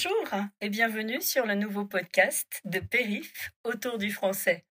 [0.00, 0.30] Bonjour
[0.60, 4.64] et bienvenue sur le nouveau podcast de Périph autour du français.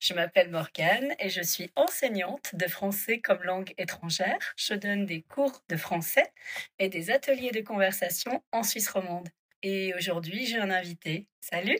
[0.00, 4.36] Je m'appelle Morgane et je suis enseignante de français comme langue étrangère.
[4.56, 6.32] Je donne des cours de français
[6.80, 9.28] et des ateliers de conversation en Suisse romande.
[9.62, 11.28] Et aujourd'hui, j'ai un invité.
[11.40, 11.78] Salut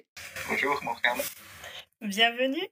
[0.48, 1.22] Bonjour Morgane.
[2.02, 2.68] Bienvenue.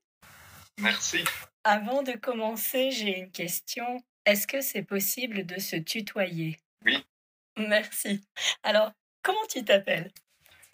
[0.79, 1.25] Merci.
[1.65, 4.01] Avant de commencer, j'ai une question.
[4.27, 6.57] Est-ce que c'est possible de se tutoyer?
[6.85, 7.05] Oui.
[7.57, 8.21] Merci.
[8.63, 8.93] Alors,
[9.23, 10.11] comment tu t'appelles?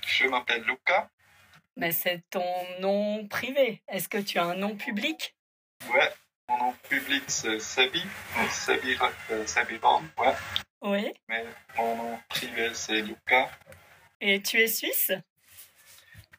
[0.06, 1.10] Je m'appelle Luca.
[1.77, 2.45] Mais c'est ton
[2.80, 3.82] nom privé.
[3.88, 5.36] Est-ce que tu as un nom public?
[5.92, 6.12] Ouais.
[6.48, 8.02] Mon nom public c'est Sebi.
[8.50, 8.96] Sebi,
[9.30, 9.45] euh,
[9.80, 10.34] Van, ouais.
[10.82, 11.12] Oui.
[11.28, 11.45] Mais
[11.77, 13.50] mon nom privé c'est Luca.
[14.20, 15.12] Et tu es suisse?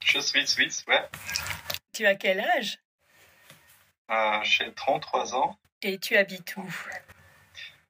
[0.03, 1.03] Je suis suisse, ouais.
[1.93, 2.79] Tu as quel âge?
[4.09, 5.59] Euh, J'ai 33 ans.
[5.81, 6.65] Et tu habites où?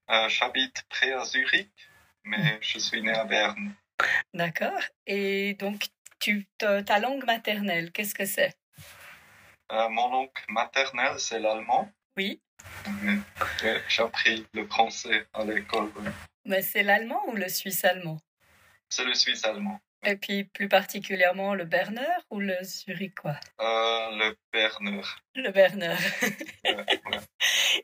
[0.09, 1.69] Euh, J'habite près à Zurich,
[2.23, 3.75] mais je suis né à Berne.
[4.33, 4.79] D'accord.
[5.05, 5.85] Et donc,
[6.19, 8.55] tu, ta, ta langue maternelle, qu'est-ce que c'est?
[9.71, 11.91] Euh, mon langue maternelle c'est l'allemand.
[12.15, 12.41] Oui.
[13.03, 15.91] Ouais, J'ai appris le français à l'école.
[16.45, 18.19] Mais c'est l'allemand ou le suisse allemand?
[18.89, 19.79] C'est le suisse allemand.
[20.05, 25.01] Et puis plus particulièrement le berner ou le zurichois Euh, le Berner.
[25.35, 25.95] Le berner.
[26.63, 27.19] Ouais, ouais.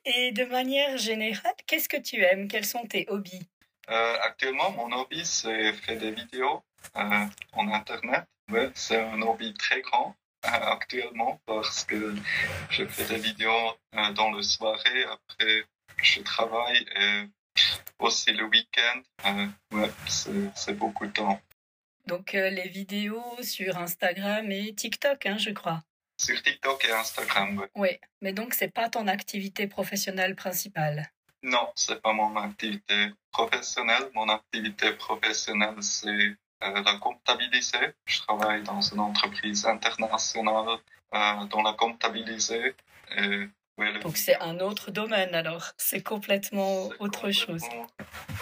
[0.06, 2.48] Et de manière générale, qu'est-ce que tu aimes?
[2.48, 3.48] Quels sont tes hobbies?
[3.90, 6.64] Euh, actuellement, mon hobby, c'est faire des vidéos
[6.96, 8.26] euh, en Internet.
[8.52, 12.16] Ouais, c'est un hobby très grand euh, actuellement parce que
[12.70, 15.66] je fais des vidéos euh, dans le soirée, après
[15.98, 17.24] je travaille et
[18.00, 19.02] aussi le week-end.
[19.72, 21.40] Ouais, c'est beaucoup de temps.
[22.06, 25.82] Donc les vidéos sur Instagram et TikTok, hein, je crois.
[26.18, 27.70] Sur TikTok et Instagram, ouais.
[27.76, 27.90] Oui.
[28.22, 31.10] Mais donc c'est pas ton activité professionnelle principale.
[31.44, 34.10] Non, c'est pas mon activité professionnelle.
[34.16, 36.36] Mon activité professionnelle, c'est euh,
[36.86, 37.78] la comptabilité.
[38.06, 40.78] Je travaille dans une entreprise internationale
[41.14, 42.74] euh, dans la comptabilité.
[43.18, 45.72] Et, le- Donc c'est un autre domaine alors.
[45.78, 47.64] C'est complètement autre chose.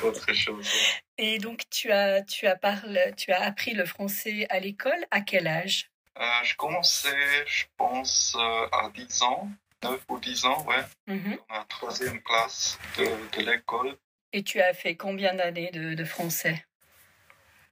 [0.03, 0.69] Autre chose.
[1.17, 5.21] Et donc tu as tu as parlé, tu as appris le français à l'école à
[5.21, 5.89] quel âge?
[6.19, 9.49] Euh, je commençais, je pense, euh, à 10 ans,
[9.83, 13.05] 9 ou 10 ans, ouais, dans la troisième classe de,
[13.37, 13.97] de l'école.
[14.33, 16.65] Et tu as fait combien d'années de, de français?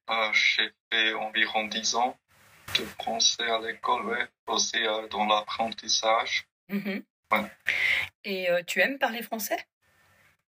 [0.09, 2.17] Euh, J'ai fait environ 10 ans
[2.77, 6.45] de français à l'école, ouais, aussi euh, dans l'apprentissage.
[6.69, 7.03] Mhm.
[7.31, 7.51] Ouais.
[8.23, 9.57] Et euh, tu aimes parler français?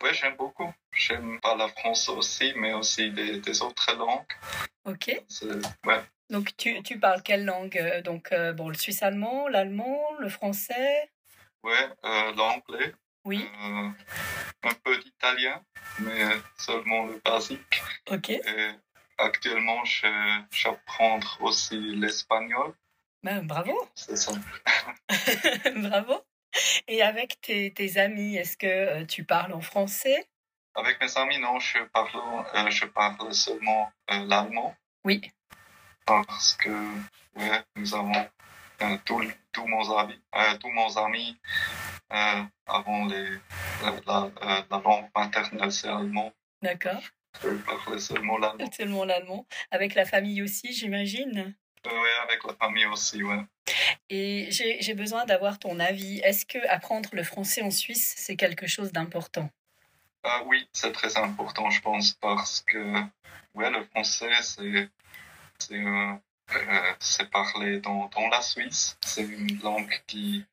[0.03, 0.72] Ouais, j'aime beaucoup.
[0.91, 4.25] J'aime pas la français aussi, mais aussi des, des autres langues.
[4.85, 5.12] Ok.
[5.85, 6.01] Ouais.
[6.29, 10.29] Donc tu, tu parles quelle langue Euh, Donc euh, bon, le suisse allemand, l'allemand, le
[10.29, 11.09] français?
[11.63, 12.94] Ouais, euh, l'anglais,
[13.25, 13.45] Oui.
[13.63, 13.90] euh,
[14.63, 15.62] un peu d'italien,
[16.00, 16.23] mais
[16.57, 17.81] seulement le basique.
[18.09, 18.29] Ok.
[18.29, 18.72] Et
[19.18, 22.73] actuellement, je- j'apprends aussi l'espagnol.
[23.23, 23.90] Ben, bravo.
[23.96, 24.31] C'est ça.
[25.75, 26.22] bravo.
[26.88, 30.28] Et avec tes, tes amis, est-ce que euh, tu parles en français?
[30.75, 35.22] Avec mes amis, non, je parle, euh, je parle seulement euh, l'allemand Oui.
[36.06, 36.69] parce que
[37.35, 38.29] ouais, nous avons
[38.81, 39.19] euh, tous
[39.57, 41.35] tous nos amis, euh, tous nos amis
[42.13, 43.29] euh, avons les,
[43.81, 46.31] la, la, euh, la langue maternelle, c'est allemand.
[46.62, 47.01] D'accord.
[47.41, 48.72] Je parle seulement l'allemand.
[48.78, 49.47] Seulement l'allemand.
[49.72, 51.56] Avec la famille aussi, j'imagine.
[51.85, 53.41] Oui, avec la famille aussi, ouais.
[54.09, 56.19] Et j'ai besoin d'avoir ton avis.
[56.19, 59.50] Est-ce que apprendre le français en Suisse, c'est quelque chose d'important?
[60.23, 62.94] Ah oui, c'est très important, je pense, parce que
[63.53, 64.90] ouais, le français, c'est
[65.59, 66.13] c'est euh,
[66.56, 68.97] euh, c'est parlé dans, dans la Suisse.
[69.06, 70.46] C'est une langue qui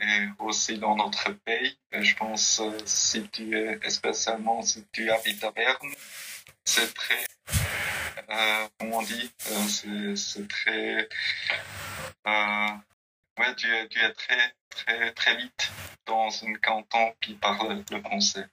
[0.00, 1.78] est aussi dans notre pays.
[1.92, 5.88] Et je pense, euh, si tu es, spécialement si tu habites à Berne,
[6.64, 7.24] c'est très,
[8.30, 11.08] euh, comment on dit, euh, c'est très,
[12.26, 12.68] euh,
[13.38, 15.70] ouais, tu es, tu es très, très, très vite
[16.06, 18.46] dans un canton qui parle le français.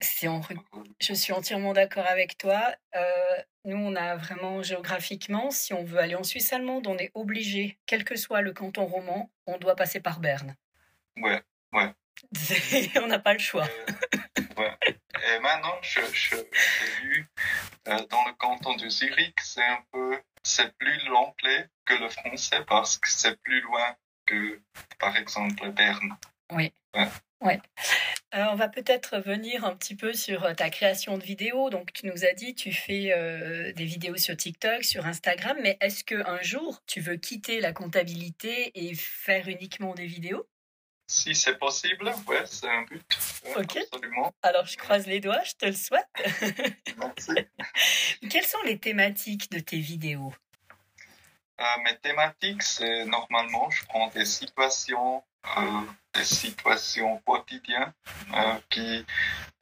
[0.00, 0.56] Si on re-
[1.00, 2.74] je suis entièrement d'accord avec toi.
[2.96, 7.10] Euh, nous, on a vraiment géographiquement, si on veut aller en Suisse allemande, on est
[7.14, 10.56] obligé, quel que soit le canton roman, on doit passer par Berne.
[11.72, 11.94] Ouais.
[13.02, 13.66] on n'a pas le choix.
[13.66, 14.76] Euh, ouais.
[14.88, 17.26] Et maintenant, je, je, j'ai vu
[17.88, 22.64] euh, dans le canton de Zurich, c'est un peu, c'est plus l'anglais que le français
[22.66, 23.96] parce que c'est plus loin
[24.26, 24.60] que,
[24.98, 26.16] par exemple, Berne.
[28.34, 31.68] Euh, on va peut-être revenir un petit peu sur euh, ta création de vidéos.
[31.68, 35.76] Donc, tu nous as dit, tu fais euh, des vidéos sur TikTok, sur Instagram, mais
[35.82, 40.48] est-ce que un jour tu veux quitter la comptabilité et faire uniquement des vidéos?
[41.08, 43.04] Si c'est possible, ouais, c'est un but.
[43.56, 43.76] Ok.
[43.76, 44.32] Absolument.
[44.42, 46.08] Alors, je croise les doigts, je te le souhaite.
[46.98, 47.32] Merci.
[48.30, 50.32] Quelles sont les thématiques de tes vidéos?
[51.60, 55.22] Euh, mes thématiques, c'est normalement, je prends des situations,
[56.14, 57.92] des situations quotidiennes
[58.34, 59.04] euh, qui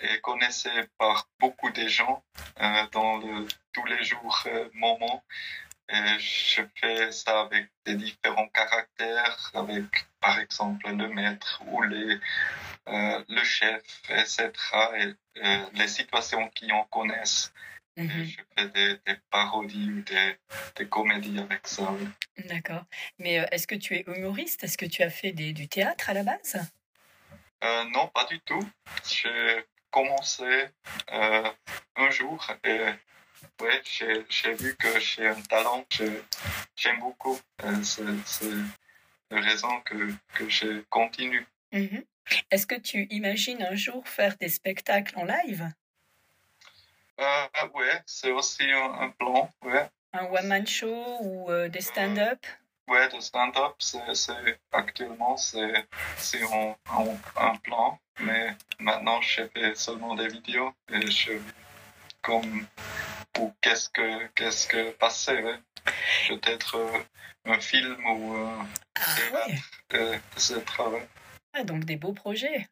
[0.00, 2.22] est connaissées par beaucoup de gens
[2.60, 5.22] euh, dans le tous les jours euh, moments.
[5.92, 9.84] Et je fais ça avec des différents caractères, avec
[10.20, 12.20] par exemple le maître ou les,
[12.88, 14.52] euh, le chef, etc.
[14.98, 17.52] Et, euh, les situations qui en connaissent.
[18.02, 18.24] Mhm.
[18.24, 20.36] je fais des, des parodies ou des,
[20.76, 21.90] des comédies avec ça.
[21.92, 22.06] oui.
[22.46, 22.84] D'accord.
[23.18, 24.64] Mais euh, est-ce que tu es humoriste?
[24.64, 26.56] Est-ce que tu as fait des- du théâtre à la base?
[27.62, 28.62] Euh, non, pas du tout.
[29.08, 30.44] J'ai commencé
[31.12, 31.50] euh,
[31.96, 32.80] un jour et
[33.60, 36.22] ouais, j'ai j'ai vu que j'ai un talent que
[36.76, 37.38] j'aime beaucoup.
[37.82, 38.50] C'est c'est
[39.30, 41.46] la raison que, que je continue.
[41.72, 42.04] Mhm.
[42.50, 45.68] Est-ce que tu imagines un jour faire des spectacles en live?
[47.20, 49.50] Euh, ouais, c'est aussi un, un plan.
[49.62, 52.38] Ouais, Un one-man show ou euh, des stand-up?
[52.88, 54.00] ouais de stand-up, c'est
[54.72, 55.84] actuellement c'est
[57.36, 61.32] un plan, mais maintenant je fais seulement des vidéos et je
[62.22, 62.66] comme
[63.38, 65.58] ou qu'est-ce que qu'est-ce que passer, ouais.
[66.28, 66.98] peut-être euh,
[67.44, 68.58] un film ou euh,
[68.96, 69.54] Ah ouais
[69.94, 70.60] euh, etc.
[70.90, 71.08] ouais.
[71.52, 72.68] Ah, donc des beaux projets.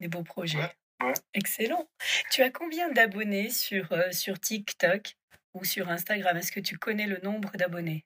[0.00, 0.70] Des beaux projets.
[1.02, 1.14] Ouais.
[1.34, 1.86] Excellent.
[2.30, 5.16] Tu as combien d'abonnés sur, euh, sur TikTok
[5.54, 6.36] ou sur Instagram?
[6.36, 8.04] Est-ce que tu connais le nombre d'abonnés?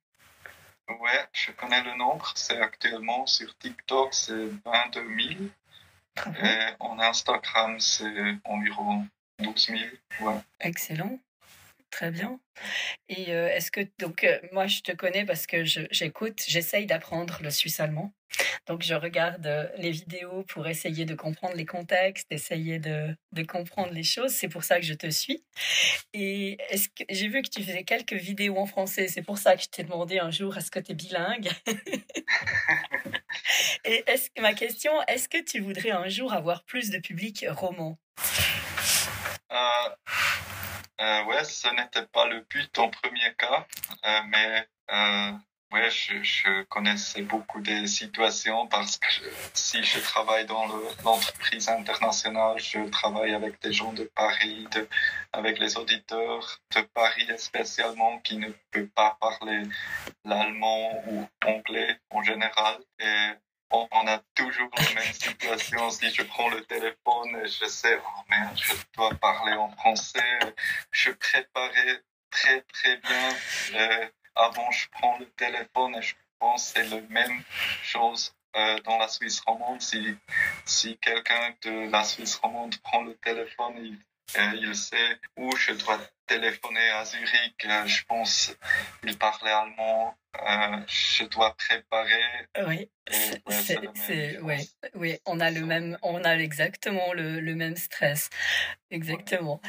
[0.89, 2.33] Ouais, je connais le nombre.
[2.35, 5.51] C'est actuellement sur TikTok, c'est 22 000.
[6.17, 6.37] Bravo.
[6.45, 9.07] Et en Instagram, c'est environ
[9.39, 9.81] 12 000.
[10.21, 10.41] Ouais.
[10.61, 11.19] Excellent.
[11.91, 12.41] Très bien.
[13.09, 17.41] Et euh, est-ce que, donc, euh, moi, je te connais parce que j'écoute, j'essaye d'apprendre
[17.43, 18.15] le suisse allemand.
[18.67, 23.43] Donc, je regarde euh, les vidéos pour essayer de comprendre les contextes, essayer de, de
[23.43, 24.31] comprendre les choses.
[24.31, 25.45] C'est pour ça que je te suis.
[26.13, 29.09] Et est-ce que j'ai vu que tu faisais quelques vidéos en français.
[29.09, 31.51] C'est pour ça que je t'ai demandé un jour, est-ce que tu es bilingue?
[33.85, 37.45] Et est-ce que ma question, est-ce que tu voudrais un jour avoir plus de public
[37.49, 37.99] roman?
[41.01, 43.67] Euh, ouais, ce n'était pas le but en premier cas,
[44.05, 45.33] euh, mais euh,
[45.73, 49.07] ouais, je, je connaissais beaucoup des situations parce que
[49.55, 54.87] si je travaille dans le- l'entreprise internationale, je travaille avec des gens de Paris, de,
[55.33, 59.63] avec les auditeurs de Paris spécialement qui ne peuvent pas parler
[60.27, 62.77] l'allemand ou anglais en général.
[62.99, 63.29] Et
[63.71, 65.91] on, a toujours la même situation.
[65.91, 70.39] Si je prends le téléphone et je sais, oh merde, je dois parler en français,
[70.91, 73.29] je préparais très très bien.
[73.75, 77.43] Euh, avant, je prends le téléphone et je pense que c'est la même
[77.83, 79.81] chose euh, dans la Suisse romande.
[79.81, 80.17] Si,
[80.65, 83.99] si quelqu'un de la Suisse romande prend le téléphone, il,
[84.37, 85.99] euh, il sait où je dois
[86.31, 87.67] téléphoner à Zurich.
[87.67, 88.57] Euh, je pense
[89.03, 90.15] qu'il parlait allemand.
[90.37, 92.23] Euh, je dois préparer.
[92.67, 93.43] Oui, c'est,
[94.39, 98.31] ouais, ouais, oui, on a le même, on a exactement le, le même stress,
[98.93, 99.61] exactement.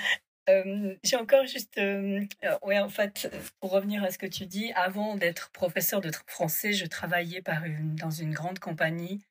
[0.49, 4.45] Euh, j'ai encore juste, euh, euh, ouais, en fait, pour revenir à ce que tu
[4.47, 7.43] dis, avant d'être professeur de français, je travaillais
[7.73, 9.21] dans une grande compagnie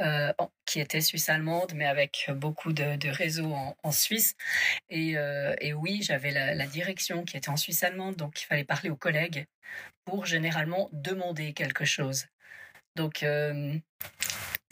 [0.00, 0.32] euh,
[0.64, 4.34] qui était suisse-allemande, mais avec beaucoup de, réseaux en, Suisse.
[4.90, 5.16] Et,
[5.74, 8.96] oui, j'avais la, la direction qui était en Suisse allemande, donc il fallait parler aux
[8.96, 9.46] collègues
[10.04, 12.26] pour généralement demander quelque chose.
[12.96, 13.24] Donc,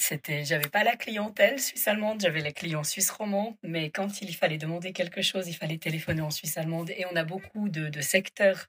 [0.03, 4.35] c'était, j'avais pas la clientèle suisse allemande, j'avais les clients suisse romands, mais quand il
[4.35, 6.91] fallait demander quelque chose, il fallait téléphoner en suisse allemande.
[6.91, 8.67] Et on a beaucoup de, de secteurs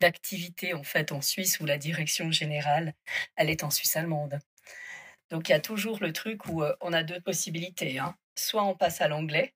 [0.00, 2.94] d'activité en fait en Suisse où la direction générale,
[3.36, 4.40] elle est en suisse allemande.
[5.30, 7.98] Donc il y a toujours le truc où euh, on a deux possibilités.
[7.98, 8.16] hein.
[8.36, 9.54] Soit on passe à l'anglais,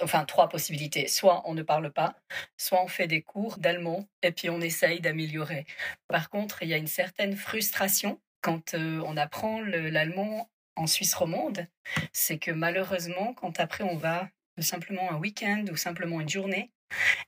[0.00, 1.08] enfin trois possibilités.
[1.08, 2.16] Soit on ne parle pas,
[2.56, 5.66] soit on fait des cours d'allemand et puis on essaye d'améliorer.
[6.08, 10.86] Par contre, il y a une certaine frustration quand euh, on apprend le- l'allemand en
[10.86, 11.66] Suisse romande,
[12.12, 16.70] c'est que malheureusement, quand après on va simplement un week-end ou simplement une journée,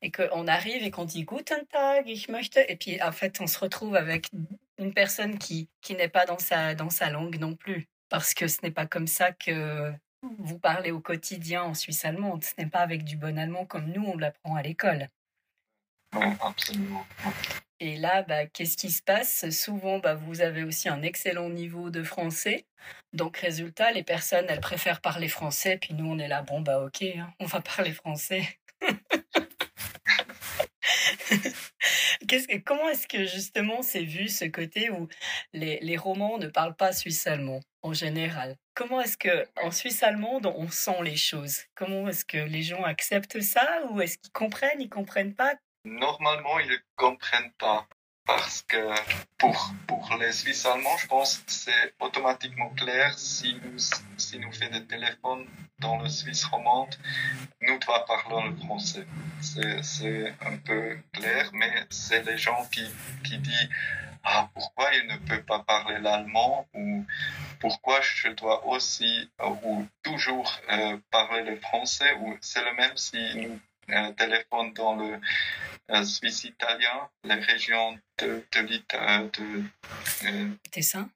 [0.02, 3.46] et qu'on arrive et qu'on dit Guten Tag, ich möchte, et puis en fait on
[3.46, 4.30] se retrouve avec
[4.78, 8.46] une personne qui, qui n'est pas dans sa, dans sa langue non plus, parce que
[8.46, 9.92] ce n'est pas comme ça que
[10.38, 13.90] vous parlez au quotidien en Suisse allemande, ce n'est pas avec du bon allemand comme
[13.90, 15.08] nous on l'apprend à l'école.
[16.14, 17.06] Ouais, absolument.
[17.84, 19.50] Et là, bah, qu'est-ce qui se passe?
[19.50, 22.64] Souvent, bah, vous avez aussi un excellent niveau de français.
[23.12, 25.76] Donc, résultat, les personnes, elles préfèrent parler français.
[25.76, 28.42] Puis nous, on est là, bon, bah, ok, hein, on va parler français.
[32.26, 35.08] Que, comment est-ce que justement c'est vu ce côté où
[35.52, 38.56] les, les romans ne parlent pas suisse-allemand en général?
[38.74, 41.60] Comment est-ce que en Suisse allemande on sent les choses?
[41.74, 43.82] Comment est-ce que les gens acceptent ça?
[43.90, 45.54] Ou est-ce qu'ils comprennent, ils comprennent pas?
[45.84, 47.86] Normalement, ils ne comprennent pas
[48.26, 48.90] parce que
[49.36, 53.18] pour, pour les Suisses allemands, je pense que c'est automatiquement clair.
[53.18, 53.78] Si nous,
[54.16, 55.46] si nous faisons des téléphones
[55.80, 56.94] dans le Suisse romande,
[57.60, 59.06] nous devons parler le français.
[59.40, 62.86] C'est un peu clair, mais c'est les gens qui,
[63.22, 63.68] qui disent
[64.22, 66.66] ah, pourquoi il ne peut pas parler l'allemand?
[66.72, 67.04] ou
[67.60, 69.30] pourquoi je dois aussi
[69.62, 72.14] ou toujours euh, parler le français?
[72.20, 73.60] ou c'est le même si nous
[73.90, 75.18] euh, téléphone dans le euh,
[76.04, 79.30] Suisse italien, les régions de, de l'Italie.
[80.24, 81.10] Euh, Tessin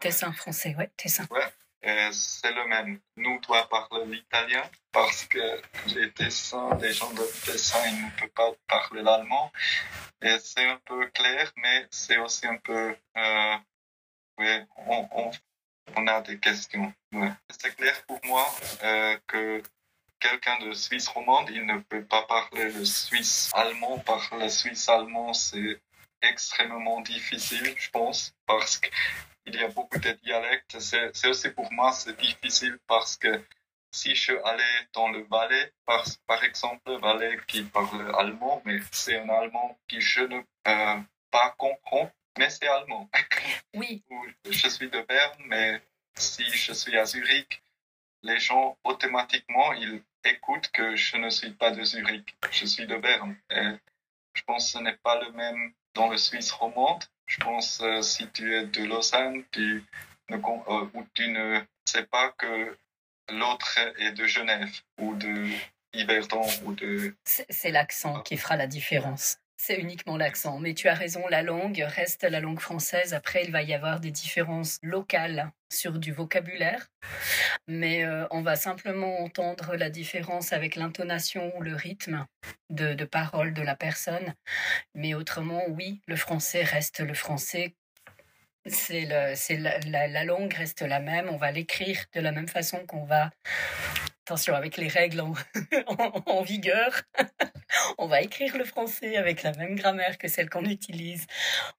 [0.00, 1.26] Tessin français, oui, Tessin.
[1.30, 1.52] Ouais,
[1.86, 3.00] euh, c'est le même.
[3.16, 4.62] Nous doit parler l'italien
[4.92, 5.60] parce que
[5.94, 9.52] les Tessins, les gens de Tessin, ils ne peuvent pas parler l'allemand.
[10.22, 12.96] Et c'est un peu clair, mais c'est aussi un peu.
[13.16, 13.56] Euh,
[14.38, 15.30] ouais, on, on,
[15.96, 16.92] on, a des questions.
[17.12, 17.32] Ouais.
[17.50, 18.46] C'est clair pour moi
[18.82, 19.62] euh, que
[20.28, 23.98] quelqu'un de Suisse romande, il ne peut pas parler le suisse allemand.
[24.00, 25.80] Parler suisse allemand, c'est
[26.22, 30.78] extrêmement difficile, je pense, parce qu'il y a beaucoup de dialectes.
[30.80, 33.40] C'est aussi pour moi, c'est difficile parce que
[33.92, 38.80] si je allais dans le Valais, par, par exemple, le Valais qui parle allemand, mais
[38.90, 43.08] c'est un allemand qui je ne euh, pas comprends, mais c'est allemand.
[43.74, 44.02] Oui.
[44.50, 45.80] je suis de Berne, mais
[46.16, 47.62] si je suis à Zurich,
[48.22, 52.96] les gens automatiquement ils écoutent que je ne suis pas de Zurich, je suis de
[52.96, 53.36] Berne.
[53.50, 53.72] Et
[54.34, 57.04] je pense que ce n'est pas le même dans le Suisse romande.
[57.26, 59.84] Je pense que euh, si tu es de Lausanne, tu
[60.28, 62.76] ne, euh, ou tu ne sais pas que
[63.30, 65.48] l'autre est de Genève ou de
[65.92, 67.14] Yverdon ou de.
[67.24, 69.38] C'est l'accent qui fera la différence.
[69.56, 70.58] C'est uniquement l'accent.
[70.58, 73.14] Mais tu as raison, la langue reste la langue française.
[73.14, 76.88] Après, il va y avoir des différences locales sur du vocabulaire.
[77.66, 82.26] Mais euh, on va simplement entendre la différence avec l'intonation ou le rythme
[82.70, 84.34] de, de parole de la personne.
[84.94, 87.74] Mais autrement, oui, le français reste le français
[88.68, 89.34] c'est la,
[89.86, 93.30] la, la, langue reste la même, on va l'écrire de la même façon qu'on va
[94.26, 97.02] attention avec les règles en, vigueur,
[97.98, 101.28] on va écrire le français avec la même grammaire que celle qu'on utilise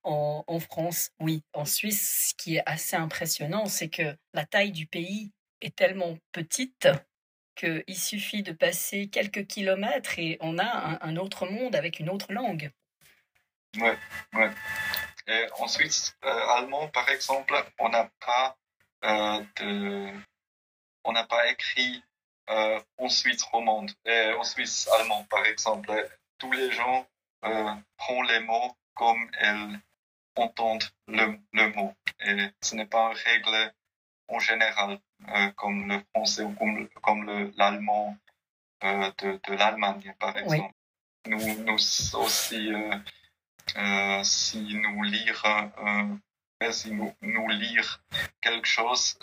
[0.02, 1.10] en, France.
[1.20, 5.76] Oui, en Suisse, ce qui est assez impressionnant, c'est que la taille du pays est
[5.76, 6.88] tellement petite
[7.54, 12.08] qu'il suffit de passer quelques kilomètres et on a un, un autre monde avec une
[12.08, 12.70] autre langue.
[13.76, 13.98] Ouais,
[14.32, 14.50] ouais.
[15.26, 18.56] Et en Suisse euh, allemand, par exemple, on n'a pas
[19.04, 20.12] euh, de,
[21.04, 22.02] on n'a pas écrit
[22.50, 25.92] euh, en Suisse romande et en Suisse allemand, par exemple.
[26.38, 27.06] Tous les gens
[27.44, 29.78] euh, prennent les mots comme elles
[30.36, 31.94] entendent le, le mot.
[32.20, 33.74] Et ce n'est pas une règle
[34.28, 38.16] en général, euh, comme le français ou comme, comme l'allemand
[38.82, 40.72] de, de l'Allemagne, par exemple.
[41.26, 41.32] Oui.
[41.32, 41.74] Nous, nous
[42.14, 42.70] aussi,
[44.22, 45.70] si nous lire,
[46.70, 48.02] si nous, nous lire
[48.40, 49.18] quelque chose,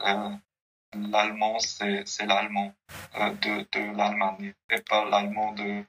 [1.11, 2.73] l'allemand, c'est l'allemand
[3.15, 5.83] euh, de, de l'Allemagne et pas l'allemand de,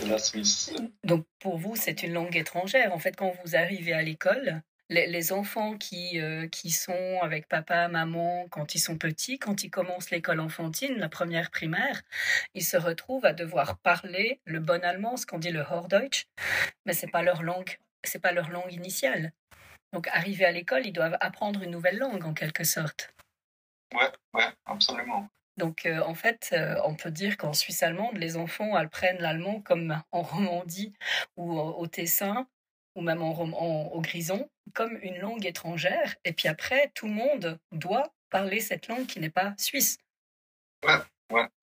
[0.00, 0.72] de, la Suisse.
[1.04, 2.92] Donc pour vous, c'est une langue étrangère.
[2.92, 7.48] En fait, quand vous arrivez à l'école, les, les, enfants qui, euh, qui sont avec
[7.48, 12.02] papa, maman, quand ils sont petits, quand ils commencent l'école enfantine, la première primaire,
[12.54, 16.26] ils se retrouvent à devoir parler le bon allemand, ce qu'on dit le Hochdeutsch,
[16.84, 19.32] mais c'est pas leur langue, c'est pas leur langue initiale.
[19.92, 23.12] Donc, arrivés à l'école, ils doivent apprendre une nouvelle langue en quelque sorte.
[23.94, 25.28] Ouais, ouais, absolument.
[25.58, 29.60] Donc, euh, en fait, euh, on peut dire qu'en Suisse allemande, les enfants apprennent l'allemand
[29.60, 30.94] comme en Romandie
[31.36, 32.48] ou au Tessin,
[32.94, 36.14] ou même en, en, au Grison, comme une langue étrangère.
[36.24, 39.98] Et puis après, tout le monde doit parler cette langue qui n'est pas suisse.
[40.84, 40.98] Ouais,
[41.32, 41.48] Ouais.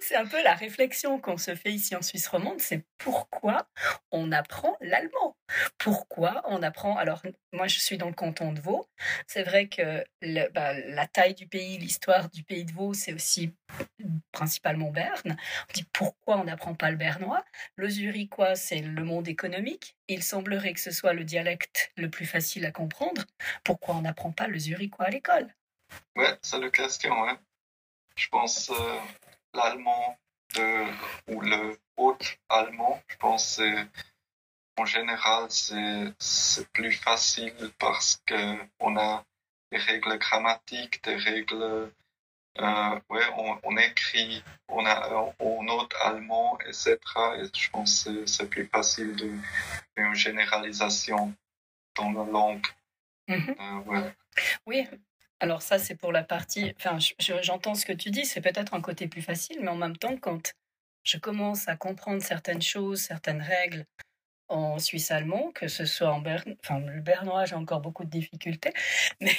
[0.00, 3.70] c'est un peu la réflexion qu'on se fait ici en Suisse romande, c'est pourquoi
[4.10, 5.38] on apprend l'allemand?
[5.78, 6.98] Pourquoi on apprend?
[6.98, 7.22] Alors,
[7.54, 8.86] moi, je suis dans le canton de Vaud.
[9.26, 13.14] C'est vrai que le, bah, la taille du pays, l'histoire du pays de Vaud, c'est
[13.14, 13.54] aussi
[14.30, 15.36] principalement Berne.
[15.70, 17.42] On dit pourquoi on n'apprend pas le bernois?
[17.76, 19.96] Le zurichois, c'est le monde économique.
[20.08, 23.24] Il semblerait que ce soit le dialecte le plus facile à comprendre.
[23.64, 25.54] Pourquoi on n'apprend pas le zurichois à l'école?
[26.14, 27.38] Ouais, c'est la question, ouais
[28.16, 28.98] je pense euh,
[29.54, 30.18] l'allemand
[31.28, 33.60] ou le haut allemand, je pense
[34.76, 39.24] en général c'est plus facile parce que on a
[39.70, 41.92] des règles grammatiques, des règles
[42.58, 46.98] euh, ouais, on, on, écrit, on a on note allemand, etc.
[47.38, 49.30] Et je pense que c'est plus facile de
[49.94, 51.32] faire une généralisation
[51.96, 52.66] dans la langue
[53.28, 53.82] Mhm.
[53.86, 54.14] ouais.
[54.66, 54.88] Oui,
[55.40, 56.74] alors ça, c'est pour la partie...
[56.76, 56.98] Enfin,
[57.42, 60.16] j'entends ce que tu dis, c'est peut-être un côté plus facile, mais en même temps,
[60.16, 60.54] quand
[61.02, 63.86] je commence à comprendre certaines choses, certaines règles
[64.48, 66.56] en suisse allemand, que ce soit en bern...
[66.62, 68.72] enfin, le bernois, j'ai encore beaucoup de difficultés,
[69.20, 69.32] mais,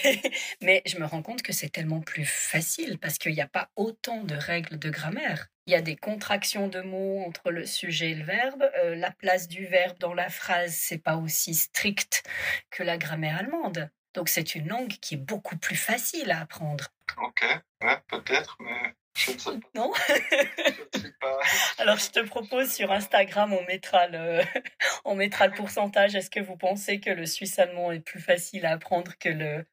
[0.61, 3.69] mais je me rends compte que c'est tellement plus facile parce qu'il n'y a pas
[3.75, 5.47] autant de règles de grammaire.
[5.67, 8.63] Il y a des contractions de mots entre le sujet et le verbe.
[8.83, 12.23] Euh, la place du verbe dans la phrase, c'est pas aussi strict
[12.71, 13.91] que la grammaire allemande.
[14.13, 16.87] Donc c'est une langue qui est beaucoup plus facile à apprendre.
[17.17, 17.45] Ok,
[17.83, 19.67] ouais, peut-être, mais je ne sais pas.
[19.75, 19.91] Non?
[21.77, 24.41] Alors je te propose sur Instagram, on mettra le,
[25.05, 26.15] on mettra le pourcentage.
[26.15, 29.65] Est-ce que vous pensez que le suisse allemand est plus facile à apprendre que le,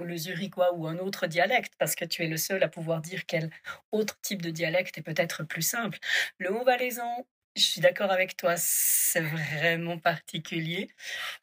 [0.00, 1.74] le zurichois ou un autre dialecte?
[1.78, 3.50] Parce que tu es le seul à pouvoir dire quel
[3.92, 5.98] autre type de dialecte est peut-être plus simple.
[6.38, 10.88] Le haut valaisan, je suis d'accord avec toi, c'est vraiment particulier,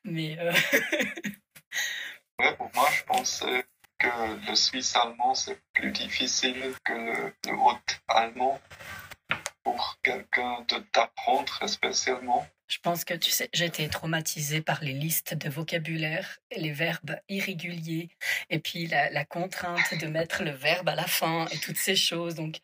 [0.04, 0.38] mais...
[0.40, 0.54] Euh,
[2.58, 3.44] pour moi, je pense
[4.00, 8.60] que le suisse allemand, c'est plus difficile que le, haut allemand
[9.64, 12.46] pour quelqu'un de t'apprendre spécialement.
[12.68, 16.72] Je pense que tu sais, j'ai été traumatisée par les listes de vocabulaire, et les
[16.72, 18.10] verbes irréguliers,
[18.50, 22.36] et puis la, contrainte de mettre le verbe à la fin et toutes ces choses.
[22.36, 22.60] Donc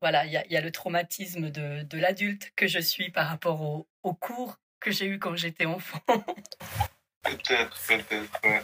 [0.00, 3.88] voilà, il y a, le traumatisme de, de l'adulte que je suis par rapport au,
[4.02, 6.00] au cours que j'ai eu quand j'étais enfant.
[7.22, 8.62] peut-être, peut-être, ouais.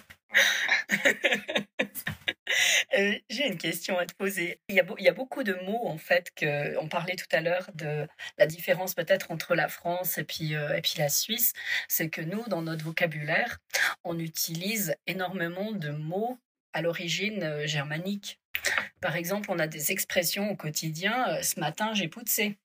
[2.96, 4.60] Euh, j'ai une question à te poser.
[4.68, 8.06] Il y, a, beaucoup de mots, en fait, que on parlait tout à l'heure de
[8.38, 11.52] la différence peut-être entre la France et puis, euh, et puis la Suisse.
[11.88, 13.58] C'est que nous, dans notre vocabulaire,
[14.04, 16.38] on utilise énormément de mots
[16.72, 18.40] à l'origine euh, germanique.
[19.00, 21.42] Par exemple, on a des expressions au quotidien.
[21.42, 22.58] ce matin, j'ai poussé.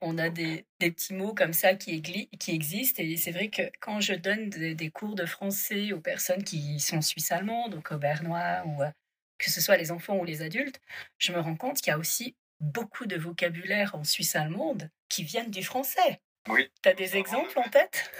[0.00, 3.02] On a des, petits mots comme ça qui, qui existent.
[3.02, 7.00] Et c'est vrai que quand je donne des, cours de français aux personnes qui sont
[7.00, 8.90] suisses-allemandes, donc aux bernois, ou euh,
[9.38, 10.80] que ce soit les enfants ou les adultes,
[11.18, 15.24] je me rends compte qu'il y a aussi beaucoup de vocabulaire en suisse allemande qui
[15.24, 16.20] viennent du français.
[16.48, 16.70] Oui.
[16.82, 18.10] Tu as des exemples en tête?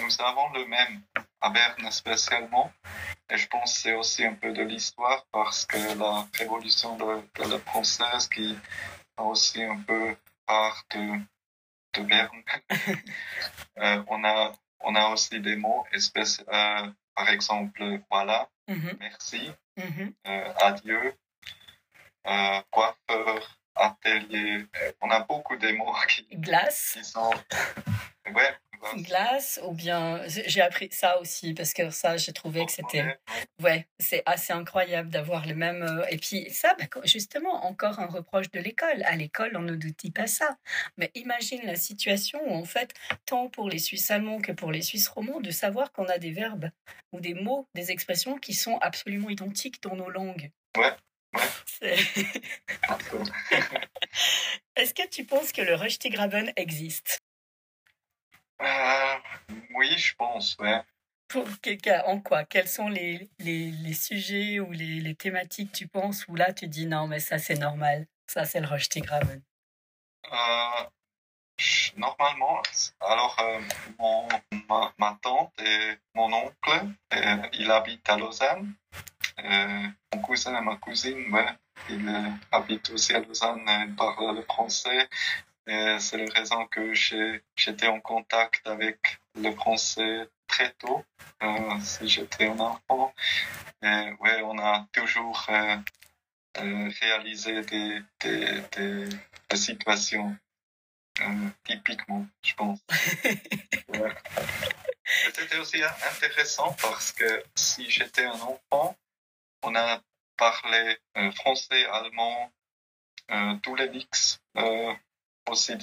[0.00, 1.02] Nous avons le même
[1.40, 2.72] à Berne spécialement.
[3.30, 7.04] Et je pense que c'est aussi un peu de l'histoire parce que la révolution de,
[7.04, 8.56] de la française qui
[9.16, 11.20] a aussi un peu part de,
[11.94, 12.42] de Berne.
[13.78, 18.96] euh, on, a, on a aussi des mots, espèces, euh, par exemple, voilà, mm-hmm.
[19.00, 20.12] merci, mm-hmm.
[20.26, 21.14] euh, adieu,
[22.26, 24.66] euh, coiffeur, atelier.
[25.00, 26.92] On a beaucoup de mots qui, Glace.
[26.94, 27.30] qui sont.
[28.26, 28.56] Ouais,
[28.96, 33.18] glace ou bien j'ai appris ça aussi parce que ça j'ai trouvé que c'était
[33.62, 33.86] ouais.
[33.98, 38.50] c'est assez incroyable d'avoir les mêmes euh, et puis ça bah, justement encore un reproche
[38.50, 39.02] de l'école.
[39.04, 40.56] À l'école on ne dit pas ça.
[40.96, 42.94] Mais imagine la situation où en fait
[43.26, 46.32] tant pour les Suisses allemands que pour les Suisses romands de savoir qu'on a des
[46.32, 46.70] verbes
[47.12, 50.50] ou des mots des expressions qui sont absolument identiques dans nos langues.
[50.76, 50.94] Ouais
[54.76, 57.23] Est-ce que tu penses que le Röstigraben existe?
[58.60, 59.14] Euh,
[59.74, 60.82] oui, je pense, ouais.
[61.28, 61.48] Pour,
[62.06, 62.44] en quoi?
[62.44, 66.68] Quels sont les, les, les sujets ou les, les, thématiques, tu penses, où là tu
[66.68, 69.42] dis non, mais ça c'est normal, ça c'est le Röstigraben
[70.32, 70.84] euh,
[71.96, 72.62] Normalement,
[73.00, 73.60] alors euh,
[73.98, 74.28] mon,
[74.68, 78.74] ma, ma, tante et mon oncle, euh, il habite à Lausanne.
[79.42, 81.48] mon cousin et ma cousine, ouais,
[81.88, 82.08] il
[82.52, 85.08] habite aussi à Lausanne, il parle le français
[85.66, 91.04] c'est la raison que j'étais en contact avec le français très tôt,
[91.42, 93.12] euh, si j'étais un enfant.
[93.82, 95.76] Et, ouais, on a toujours euh,
[96.58, 100.36] euh, réalisé des, des, des, situations
[101.62, 102.80] typiquement, je pense.
[105.32, 108.96] C'était aussi intéressant parce que si j'étais un enfant,
[109.62, 110.02] on a
[110.36, 110.98] parlé
[111.36, 112.52] français, allemand,
[113.62, 114.40] tous les mix
[115.50, 115.74] aussi,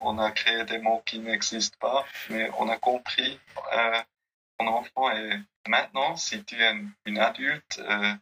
[0.00, 3.40] on a créé des mots qui n'existent pas, mais on a compris
[3.72, 4.02] euh,
[4.58, 5.10] enfant.
[5.12, 6.74] Et maintenant, si tu es
[7.06, 8.14] une, adulte, euh,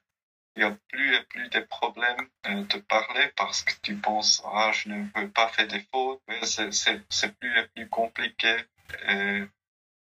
[0.57, 4.43] il n'y a plus et plus de problèmes euh, de parler parce que tu penses,
[4.47, 6.23] ah, je ne veux pas faire des fautes.
[6.43, 8.57] C'est plus et plus compliqué.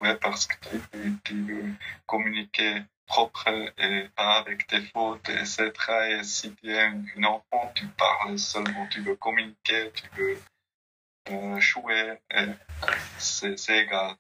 [0.01, 0.55] ouais, parce que
[1.25, 1.75] tu, veux
[2.07, 5.71] communiquer propre et pas avec des fautes, etc.
[6.11, 10.41] Et si tu es un enfant, tu parles seulement, tu veux communiquer, tu veux
[11.31, 12.19] euh, jouer,
[13.19, 14.17] c'est égal.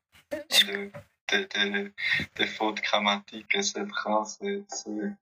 [2.36, 3.84] des, fautes grammatiques, etc.
[4.24, 4.62] C'est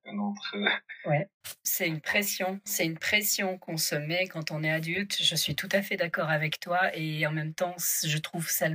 [0.06, 0.56] un autre.
[1.04, 1.28] Ouais,
[1.62, 2.60] c'est une pression.
[2.64, 5.18] C'est une pression qu'on se met quand on est adulte.
[5.20, 8.68] Je suis tout à fait d'accord avec toi et en même temps, je trouve ça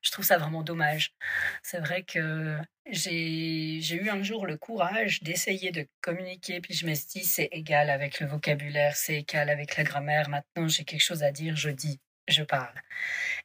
[0.00, 1.14] je trouve ça vraiment dommage.
[1.62, 6.94] C'est vrai que j'ai eu un jour le courage d'essayer de communiquer, puis je me
[6.94, 10.28] suis dit, c'est égal avec le vocabulaire, c'est égal avec la grammaire.
[10.28, 12.80] Maintenant, j'ai quelque chose à dire, je dis, je parle.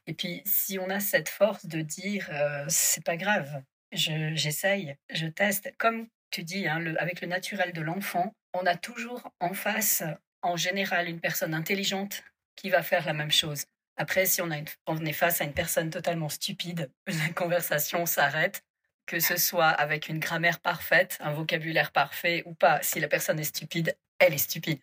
[0.06, 5.28] Et puis, si on a cette force de dire, euh, c'est pas grave, j'essaye, je,
[5.28, 10.04] teste, comme tu dis, hein, avec le naturel de l'enfant, on a toujours en face,
[10.42, 12.24] en général, une personne intelligente
[12.56, 13.66] qui va faire la même chose.
[13.98, 18.64] Après, si on, a on est face à une personne totalement stupide, la conversation s'arrête,
[19.08, 22.82] que ce soit avec une grammaire parfaite, un vocabulaire parfait ou pas.
[22.84, 24.82] Si la personne est stupide, elle est stupide.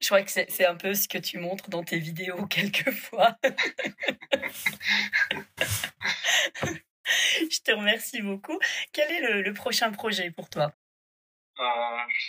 [0.00, 3.38] Je crois que c'est un peu ce que tu montres dans tes vidéos quelquefois.
[7.04, 8.58] Je te remercie beaucoup.
[8.92, 10.72] Quel est le, prochain projet pour toi?
[11.58, 11.64] Euh,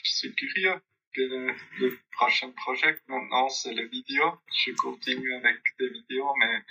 [0.04, 0.82] Je suis curieux.
[1.16, 4.34] Le, prochain projet maintenant, c'est les vidéos.
[4.66, 6.64] Je continue avec des vidéos, mais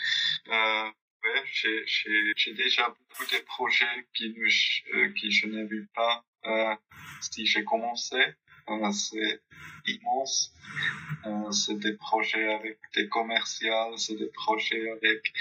[0.52, 0.90] euh,
[1.24, 1.42] ouais,
[2.36, 4.34] j'ai déjà beaucoup de projets qui,
[4.94, 6.74] euh, qui je n'ai vu pas euh,
[7.20, 8.16] si j'ai commencé.
[8.68, 9.42] Euh, c'est
[9.86, 10.52] immense.
[11.26, 15.32] Euh, c'est des projets avec des commerciales, c'est des projets avec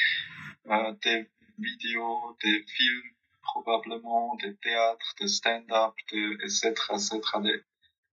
[0.68, 3.12] euh, des vidéos, des films,
[3.42, 7.62] probablement des théâtres, des stand-up, etc., etc.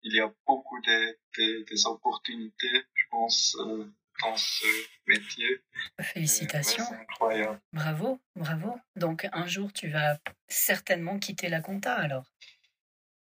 [0.02, 1.18] il y a beaucoup de,
[1.64, 4.66] des opportunités, je pense, euh, dans ce
[5.06, 5.62] métier.
[6.00, 6.84] Félicitations.
[6.92, 7.60] incroyable.
[7.72, 8.78] Bravo, bravo.
[8.96, 12.24] Donc un jour, tu vas certainement quitter la compta alors.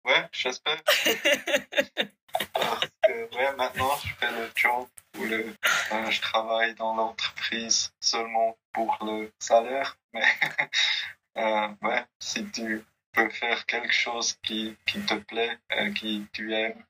[0.05, 0.83] Ouais, j'espère.
[2.53, 4.87] Parce que ouais, maintenant, je fais le job
[5.19, 5.57] où le,
[5.93, 9.97] euh, je travaille dans l'entreprise seulement pour le salaire.
[10.13, 10.25] Mais
[11.39, 12.85] euh, ouais, si tu
[13.15, 15.59] peux faire quelque chose qui, qui te plaît,
[15.95, 16.85] qui tu aimes,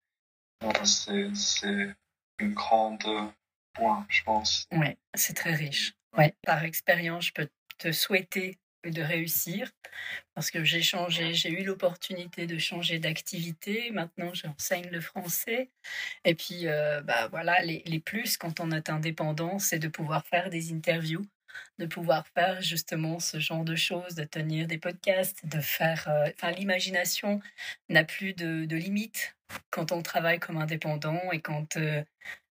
[0.65, 1.95] euh, c'est,
[2.41, 3.05] une grande
[3.75, 4.67] point, je pense.
[4.73, 5.95] Ouais, c'est très riche.
[6.17, 6.35] Ouais.
[6.43, 9.71] Par expérience, je peux te souhaiter de réussir
[10.35, 13.91] parce que j'ai changé, j'ai eu l'opportunité de changer d'activité.
[13.93, 15.71] Maintenant, j'enseigne le français.
[16.25, 20.27] Et puis, euh, bah voilà, les, les, plus quand on est indépendant, c'est de pouvoir
[20.27, 21.25] faire des interviews,
[21.79, 26.09] de pouvoir faire justement ce genre de choses, de tenir des podcasts, de faire.
[26.09, 27.41] Euh, l'imagination
[27.89, 29.37] n'a plus de, de limites
[29.71, 32.03] quand on travaille comme indépendant et quand euh,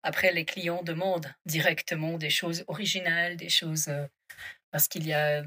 [0.03, 3.89] après les clients demandent directement des choses originales, des choses
[4.71, 5.43] parce qu'il y a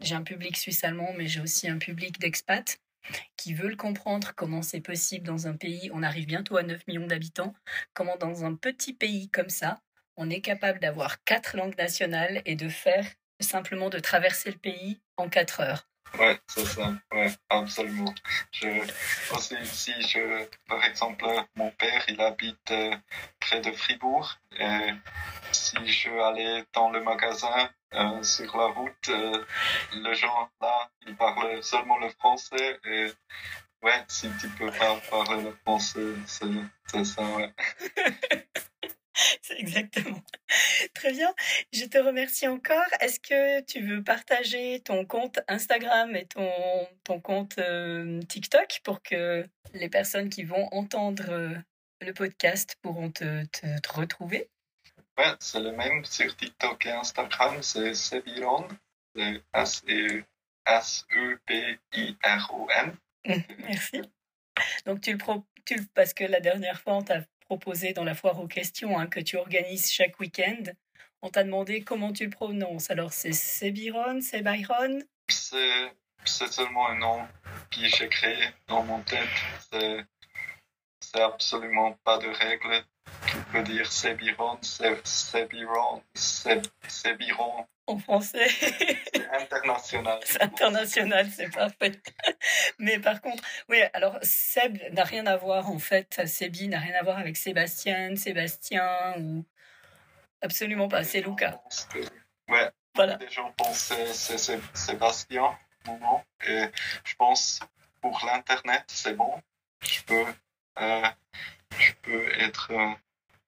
[0.00, 2.78] j'ai un public suisse-allemand, mais j'ai aussi un public d'expats
[3.36, 7.06] qui veulent comprendre comment c'est possible dans un pays, on arrive bientôt à 9 millions
[7.06, 7.54] d'habitants,
[7.92, 9.80] comment dans un petit pays comme ça,
[10.16, 13.06] on est capable d'avoir quatre langues nationales et de faire
[13.40, 15.86] simplement de traverser le pays en quatre heures.
[16.18, 18.14] Ouais, c'est ça, ouais, absolument.
[18.52, 18.68] Je,
[19.34, 22.94] aussi, si je, par exemple, mon père, il habite euh,
[23.40, 24.90] près de Fribourg, et
[25.50, 29.44] si je allais dans le magasin, euh, sur la route, euh,
[29.92, 33.06] les gens là, ils parlent seulement le français et
[33.82, 37.52] ouais, si tu peux pas parler le français, c'est ça, ouais.
[39.42, 40.20] C'est exactement.
[40.94, 41.32] Très bien.
[41.72, 42.84] Je te remercie encore.
[43.00, 46.50] Est-ce que tu veux partager ton compte Instagram et ton,
[47.04, 51.54] ton compte euh, TikTok pour que les personnes qui vont entendre euh,
[52.00, 54.50] le podcast pourront te, te, retrouver?
[55.16, 57.62] Ouais, c'est le même sur TikTok et Instagram.
[57.62, 58.66] C'est Sebiron.
[59.14, 60.24] C'est
[60.66, 61.36] S-E-B-I-R-O-N.
[63.58, 64.02] Merci.
[64.86, 68.14] Donc, tu le, pro, tu parce que la dernière fois, on t'a proposé dans la
[68.14, 70.62] foire aux questions hein, que tu organises chaque week-end.
[71.22, 72.90] On t'a demandé comment tu le prononces.
[72.90, 75.92] Alors, c'est Sebiron, c'est Byron C'est
[76.24, 77.26] seulement un nom
[77.70, 79.28] que j'ai créé dans mon tête.
[81.00, 82.84] C'est absolument pas de règle.
[83.26, 87.66] Tu peux dire Sebiron, Sebiron, Sebiron.
[87.86, 88.48] En français.
[88.48, 90.20] c'est international.
[90.24, 91.92] C'est international, c'est parfait.
[92.78, 96.94] Mais par contre, oui, alors Seb n'a rien à voir en fait, Sebi n'a rien
[96.94, 99.44] à voir avec Sébastien, Sébastien ou
[100.40, 101.62] absolument pas, c'est Luca.
[102.48, 103.18] Ouais, voilà.
[103.20, 106.66] les gens pensent c'est Sébastien, moment, et
[107.04, 107.60] je pense
[108.00, 109.42] pour l'internet c'est bon.
[109.82, 110.26] Je peux,
[110.78, 111.06] euh,
[111.78, 112.92] je peux être euh,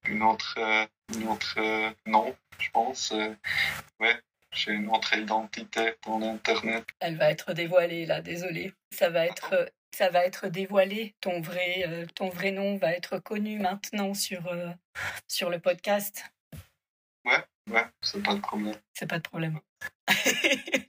[0.05, 3.12] une autre, euh, une autre nom, je pense.
[4.01, 4.21] ouais,
[4.53, 6.85] j'ai une autre identité dans l'internet.
[7.01, 8.73] Elle va être dévoilée là, désolé.
[8.90, 11.14] Ça va être ça va être dévoilé.
[11.23, 14.69] Ton vrai, euh, ton vrai nom va être connu maintenant sur, euh,
[15.27, 16.23] sur le podcast.
[17.25, 17.42] Ouais,
[18.00, 18.74] c'est pas de problème.
[18.94, 19.61] c'est pas de problème.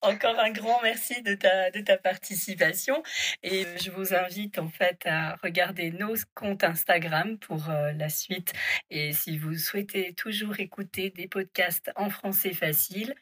[0.00, 3.02] Encore un grand merci de ta, de ta participation
[3.42, 8.52] et je vous invite en fait à regarder nos comptes Instagram pour euh, la suite
[8.90, 13.14] et si vous souhaitez toujours écouter des podcasts en français facile,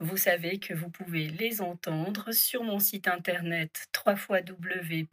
[0.00, 5.10] vous savez que vous pouvez les entendre sur mon site internet www.perif.ch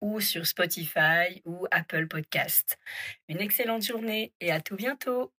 [0.00, 2.78] ou sur Spotify ou Apple Podcast.
[3.28, 5.32] Une excellente journée et à tout bientôt.